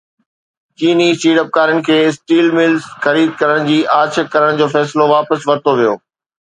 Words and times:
چيني 0.79 1.09
سيڙپڪارن 1.23 1.77
کي 1.89 1.95
اسٽيل 2.07 2.47
ملز 2.59 2.87
خريد 3.05 3.29
ڪرڻ 3.43 3.69
جي 3.71 3.79
آڇ 4.01 4.19
ڪرڻ 4.33 4.61
جو 4.65 4.73
فيصلو 4.77 5.05
واپس 5.17 5.49
ورتو 5.53 5.71
ويو 5.81 5.95